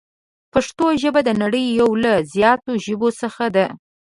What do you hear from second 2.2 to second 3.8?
زیاتو ژبو څخه ده.